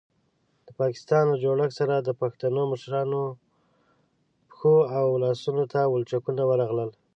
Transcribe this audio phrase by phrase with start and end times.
[0.67, 3.21] د پاکستان له جوړښت سره د پښتنو مشرانو
[4.49, 6.89] پښو او لاسونو ته ولچکونه ورغلل.